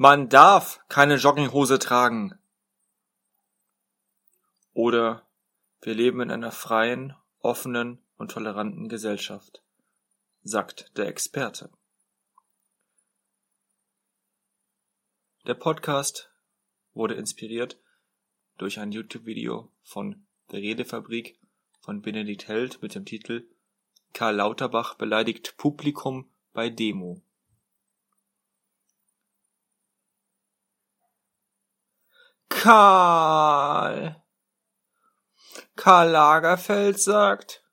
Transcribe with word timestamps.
Man 0.00 0.28
darf 0.28 0.78
keine 0.88 1.16
Jogginghose 1.16 1.80
tragen. 1.80 2.38
Oder 4.72 5.26
wir 5.80 5.92
leben 5.92 6.20
in 6.20 6.30
einer 6.30 6.52
freien, 6.52 7.16
offenen 7.40 7.98
und 8.16 8.30
toleranten 8.30 8.88
Gesellschaft, 8.88 9.60
sagt 10.44 10.96
der 10.96 11.08
Experte. 11.08 11.72
Der 15.48 15.54
Podcast 15.54 16.30
wurde 16.92 17.14
inspiriert 17.14 17.80
durch 18.56 18.78
ein 18.78 18.92
YouTube-Video 18.92 19.72
von 19.82 20.28
der 20.52 20.60
Redefabrik 20.60 21.40
von 21.80 22.02
Benedikt 22.02 22.46
Held 22.46 22.80
mit 22.82 22.94
dem 22.94 23.04
Titel 23.04 23.48
Karl 24.12 24.36
Lauterbach 24.36 24.94
beleidigt 24.94 25.56
Publikum 25.56 26.30
bei 26.52 26.70
Demo. 26.70 27.20
Karl. 32.60 34.20
Karl 35.76 36.10
Lagerfeld 36.10 37.00
sagt, 37.00 37.64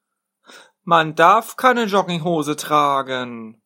man 0.84 1.16
darf 1.16 1.58
keine 1.58 1.86
Jogginghose 1.86 2.56
tragen. 2.56 3.64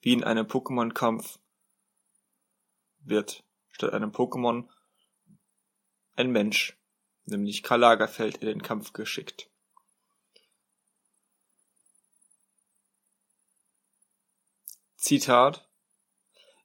Wie 0.00 0.12
in 0.12 0.22
einem 0.22 0.46
Pokémon-Kampf 0.46 1.40
wird 3.00 3.42
statt 3.72 3.92
einem 3.92 4.12
Pokémon 4.12 4.68
ein 6.14 6.30
Mensch, 6.30 6.78
nämlich 7.24 7.64
Karl 7.64 7.80
Lagerfeld, 7.80 8.36
in 8.36 8.46
den 8.46 8.62
Kampf 8.62 8.92
geschickt. 8.92 9.50
Zitat 14.94 15.69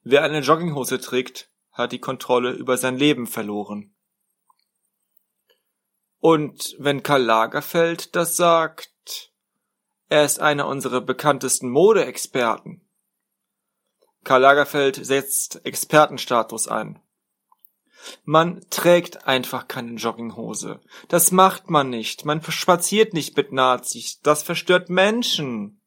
Wer 0.08 0.22
eine 0.22 0.42
Jogginghose 0.42 1.02
trägt, 1.02 1.50
hat 1.72 1.92
die 1.92 2.00
Kontrolle 2.00 2.52
über 2.52 2.78
sein 2.78 2.96
Leben 2.96 3.26
verloren. 3.26 3.96
Und 6.20 6.76
wenn 6.78 7.02
Karl 7.02 7.24
Lagerfeld 7.24 8.16
das 8.16 8.36
sagt, 8.38 9.34
er 10.08 10.24
ist 10.24 10.40
einer 10.40 10.68
unserer 10.68 11.02
bekanntesten 11.02 11.72
Modeexperten. 11.72 12.88
Karl 14.24 14.42
Lagerfeld 14.42 15.04
setzt 15.04 15.66
Expertenstatus 15.66 16.68
ein. 16.68 17.02
Man 18.26 18.64
trägt 18.70 19.26
einfach 19.26 19.68
keine 19.68 19.96
Jogginghose. 19.96 20.82
Das 21.08 21.32
macht 21.32 21.72
man 21.72 21.90
nicht. 21.90 22.26
Man 22.26 22.44
spaziert 22.44 23.16
nicht 23.16 23.36
mit 23.36 23.52
Nazis. 23.52 24.20
Das 24.22 24.44
verstört 24.44 24.92
Menschen. 24.92 25.82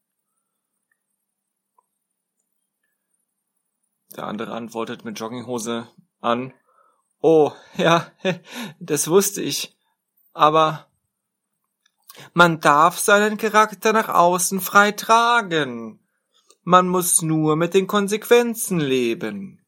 Der 4.19 4.27
andere 4.27 4.51
antwortet 4.51 5.05
mit 5.05 5.17
Jogginghose 5.21 5.87
an. 6.21 6.53
Oh, 7.21 7.53
ja, 7.77 8.11
das 8.81 9.07
wusste 9.07 9.41
ich. 9.43 9.77
Aber 10.33 10.89
man 12.35 12.59
darf 12.59 12.99
seinen 12.99 13.37
Charakter 13.37 13.93
nach 13.93 14.09
außen 14.09 14.61
frei 14.61 14.91
tragen. 14.91 16.01
Man 16.65 16.89
muss 16.89 17.23
nur 17.23 17.55
mit 17.55 17.75
den 17.75 17.87
Konsequenzen 17.87 18.81
leben. 18.81 19.65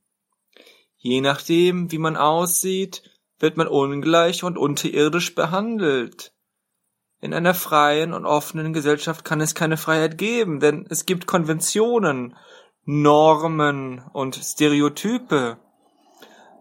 Je 0.96 1.20
nachdem, 1.20 1.92
wie 1.92 1.98
man 1.98 2.16
aussieht, 2.16 3.08
wird 3.38 3.56
man 3.56 3.68
ungleich 3.68 4.42
und 4.42 4.58
unterirdisch 4.58 5.36
behandelt. 5.36 6.34
In 7.20 7.34
einer 7.34 7.54
freien 7.54 8.12
und 8.14 8.26
offenen 8.26 8.72
Gesellschaft 8.72 9.24
kann 9.24 9.40
es 9.40 9.54
keine 9.54 9.76
Freiheit 9.76 10.18
geben, 10.18 10.58
denn 10.58 10.86
es 10.90 11.06
gibt 11.06 11.28
Konventionen 11.28 12.36
Normen 12.92 14.02
und 14.12 14.34
Stereotype. 14.34 15.58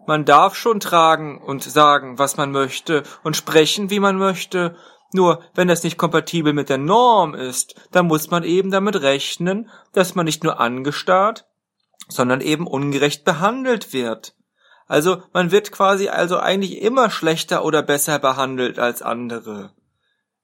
Man 0.06 0.24
darf 0.24 0.54
schon 0.54 0.78
tragen 0.78 1.42
und 1.42 1.64
sagen, 1.64 2.20
was 2.20 2.36
man 2.36 2.52
möchte 2.52 3.02
und 3.24 3.36
sprechen, 3.36 3.90
wie 3.90 3.98
man 3.98 4.16
möchte, 4.16 4.76
nur 5.12 5.42
wenn 5.56 5.66
das 5.66 5.82
nicht 5.82 5.98
kompatibel 5.98 6.52
mit 6.52 6.68
der 6.68 6.78
Norm 6.78 7.34
ist, 7.34 7.74
dann 7.90 8.06
muss 8.06 8.30
man 8.30 8.44
eben 8.44 8.70
damit 8.70 9.02
rechnen, 9.02 9.70
dass 9.92 10.14
man 10.14 10.24
nicht 10.24 10.44
nur 10.44 10.60
angestarrt, 10.60 11.46
sondern 12.08 12.40
eben 12.40 12.68
ungerecht 12.68 13.24
behandelt 13.24 13.92
wird. 13.92 14.36
Also 14.86 15.24
man 15.32 15.50
wird 15.50 15.72
quasi 15.72 16.10
also 16.10 16.38
eigentlich 16.38 16.80
immer 16.80 17.10
schlechter 17.10 17.64
oder 17.64 17.82
besser 17.82 18.20
behandelt 18.20 18.78
als 18.78 19.02
andere. 19.02 19.72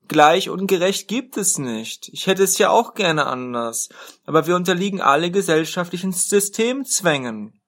Gleich 0.08 0.50
und 0.50 0.66
gerecht 0.66 1.08
gibt 1.08 1.36
es 1.36 1.58
nicht. 1.58 2.08
Ich 2.12 2.26
hätte 2.26 2.44
es 2.44 2.58
ja 2.58 2.70
auch 2.70 2.94
gerne 2.94 3.26
anders. 3.26 3.88
Aber 4.24 4.46
wir 4.46 4.54
unterliegen 4.54 5.00
alle 5.00 5.30
gesellschaftlichen 5.30 6.12
Systemzwängen. 6.12 7.60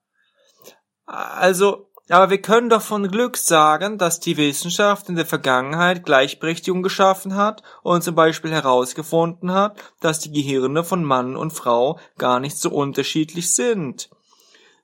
Also, 1.07 1.91
aber 2.09 2.31
wir 2.31 2.41
können 2.41 2.69
doch 2.69 2.83
von 2.83 3.09
Glück 3.09 3.37
sagen, 3.37 3.99
dass 3.99 4.21
die 4.21 4.37
Wissenschaft 4.37 5.09
in 5.09 5.17
der 5.17 5.27
Vergangenheit 5.27 6.05
Gleichberechtigung 6.05 6.83
geschaffen 6.83 7.35
hat 7.35 7.63
und 7.83 8.03
zum 8.05 8.15
Beispiel 8.15 8.53
herausgefunden 8.53 9.53
hat, 9.53 9.79
dass 10.01 10.21
die 10.21 10.31
Gehirne 10.31 10.85
von 10.85 11.03
Mann 11.03 11.37
und 11.37 11.53
Frau 11.53 11.99
gar 12.19 12.41
nicht 12.41 12.57
so 12.57 12.71
unterschiedlich 12.71 13.55
sind. 13.55 14.11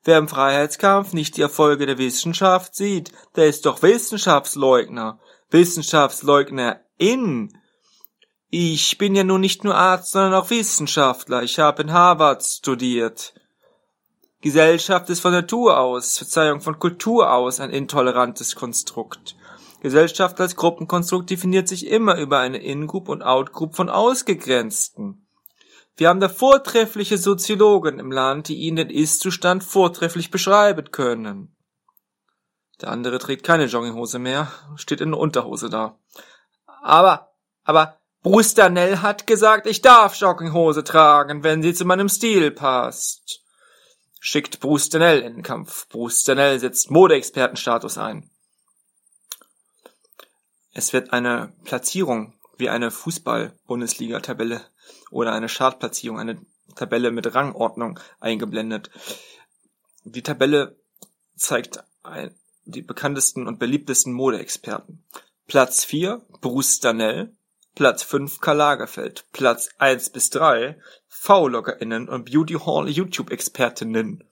Wer 0.04 0.18
im 0.18 0.28
Freiheitskampf 0.28 1.14
nicht 1.14 1.38
die 1.38 1.42
Erfolge 1.42 1.86
der 1.86 1.96
Wissenschaft 1.96 2.74
sieht, 2.74 3.10
der 3.36 3.46
ist 3.46 3.64
doch 3.64 3.82
Wissenschaftsleugner. 3.82 5.18
Wissenschaftsleugner 5.50 6.80
in. 6.98 7.56
Ich 8.50 8.98
bin 8.98 9.14
ja 9.14 9.24
nun 9.24 9.40
nicht 9.40 9.64
nur 9.64 9.74
Arzt, 9.74 10.12
sondern 10.12 10.34
auch 10.34 10.50
Wissenschaftler. 10.50 11.42
Ich 11.42 11.58
habe 11.58 11.82
in 11.82 11.92
Harvard 11.92 12.44
studiert. 12.44 13.32
Gesellschaft 14.42 15.08
ist 15.08 15.20
von 15.20 15.32
Natur 15.32 15.80
aus, 15.80 16.18
Verzeihung, 16.18 16.60
von 16.60 16.78
Kultur 16.78 17.32
aus 17.32 17.58
ein 17.60 17.70
intolerantes 17.70 18.54
Konstrukt. 18.56 19.36
Gesellschaft 19.80 20.38
als 20.38 20.54
Gruppenkonstrukt 20.54 21.30
definiert 21.30 21.66
sich 21.66 21.86
immer 21.86 22.16
über 22.16 22.40
eine 22.40 22.58
In-Group 22.58 23.08
und 23.08 23.22
Out-Group 23.22 23.74
von 23.74 23.88
Ausgegrenzten. 23.88 25.23
Wir 25.96 26.08
haben 26.08 26.20
da 26.20 26.28
vortreffliche 26.28 27.18
Soziologen 27.18 28.00
im 28.00 28.10
Land, 28.10 28.48
die 28.48 28.56
Ihnen 28.56 28.76
den 28.76 28.90
Ist-Zustand 28.90 29.62
vortrefflich 29.62 30.30
beschreiben 30.30 30.90
können. 30.90 31.56
Der 32.80 32.88
andere 32.88 33.18
trägt 33.18 33.44
keine 33.44 33.66
Jogginghose 33.66 34.18
mehr, 34.18 34.50
steht 34.74 35.00
in 35.00 35.14
Unterhose 35.14 35.70
da. 35.70 35.98
Aber, 36.82 37.32
aber 37.62 38.00
Bruce 38.22 38.54
Danell 38.54 38.98
hat 38.98 39.26
gesagt, 39.26 39.66
ich 39.66 39.82
darf 39.82 40.16
Jogginghose 40.16 40.82
tragen, 40.82 41.44
wenn 41.44 41.62
sie 41.62 41.74
zu 41.74 41.84
meinem 41.84 42.08
Stil 42.08 42.50
passt. 42.50 43.40
Schickt 44.18 44.58
Bruce 44.60 44.88
Danell 44.88 45.20
in 45.20 45.34
den 45.34 45.42
Kampf. 45.42 45.88
Bruce 45.88 46.24
Danell 46.24 46.58
setzt 46.58 46.90
Modeexpertenstatus 46.90 47.98
ein. 47.98 48.30
Es 50.72 50.92
wird 50.92 51.12
eine 51.12 51.52
Platzierung 51.62 52.34
wie 52.56 52.68
eine 52.68 52.90
Fußball-Bundesliga-Tabelle 52.90 54.62
oder 55.10 55.32
eine 55.32 55.48
Chartplatzierung, 55.48 56.18
eine 56.18 56.38
Tabelle 56.74 57.10
mit 57.10 57.34
Rangordnung 57.34 58.00
eingeblendet. 58.20 58.90
Die 60.04 60.22
Tabelle 60.22 60.76
zeigt 61.36 61.82
ein, 62.02 62.34
die 62.64 62.82
bekanntesten 62.82 63.46
und 63.46 63.58
beliebtesten 63.58 64.12
Modeexperten. 64.12 65.04
Platz 65.46 65.84
4 65.84 66.22
Bruce 66.40 66.80
Danell, 66.80 67.34
Platz 67.74 68.02
5 68.02 68.40
Karl 68.40 68.56
Lagerfeld, 68.56 69.26
Platz 69.32 69.68
1 69.78 70.10
bis 70.10 70.30
3 70.30 70.78
V-LoggerInnen 71.08 72.08
und 72.08 72.30
Beauty 72.30 72.54
Hall 72.54 72.88
YouTube-ExpertInnen. 72.88 74.24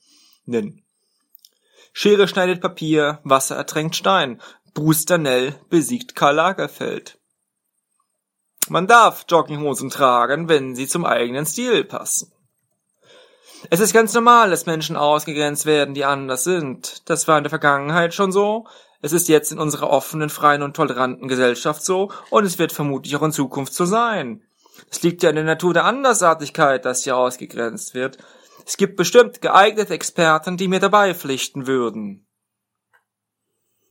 Schere 1.92 2.28
schneidet 2.28 2.60
Papier, 2.60 3.20
Wasser 3.24 3.56
ertränkt 3.56 3.96
Stein. 3.96 4.40
Bruce 4.74 5.04
Danell 5.04 5.54
besiegt 5.68 6.14
Karl 6.14 6.36
Lagerfeld. 6.36 7.18
Man 8.72 8.86
darf 8.86 9.26
Jogginghosen 9.28 9.90
tragen, 9.90 10.48
wenn 10.48 10.74
sie 10.74 10.88
zum 10.88 11.04
eigenen 11.04 11.44
Stil 11.44 11.84
passen. 11.84 12.32
Es 13.68 13.80
ist 13.80 13.92
ganz 13.92 14.14
normal, 14.14 14.48
dass 14.48 14.64
Menschen 14.64 14.96
ausgegrenzt 14.96 15.66
werden, 15.66 15.92
die 15.92 16.06
anders 16.06 16.44
sind. 16.44 17.02
Das 17.04 17.28
war 17.28 17.36
in 17.36 17.44
der 17.44 17.50
Vergangenheit 17.50 18.14
schon 18.14 18.32
so. 18.32 18.66
Es 19.02 19.12
ist 19.12 19.28
jetzt 19.28 19.52
in 19.52 19.58
unserer 19.58 19.90
offenen, 19.90 20.30
freien 20.30 20.62
und 20.62 20.74
toleranten 20.74 21.28
Gesellschaft 21.28 21.84
so 21.84 22.12
und 22.30 22.46
es 22.46 22.58
wird 22.58 22.72
vermutlich 22.72 23.14
auch 23.14 23.22
in 23.22 23.32
Zukunft 23.32 23.74
so 23.74 23.84
sein. 23.84 24.42
Es 24.90 25.02
liegt 25.02 25.22
ja 25.22 25.28
in 25.28 25.36
der 25.36 25.44
Natur 25.44 25.74
der 25.74 25.84
Andersartigkeit, 25.84 26.86
dass 26.86 27.04
hier 27.04 27.18
ausgegrenzt 27.18 27.92
wird. 27.92 28.16
Es 28.64 28.78
gibt 28.78 28.96
bestimmt 28.96 29.42
geeignete 29.42 29.92
Experten, 29.92 30.56
die 30.56 30.68
mir 30.68 30.80
dabei 30.80 31.12
pflichten 31.12 31.66
würden. 31.66 32.24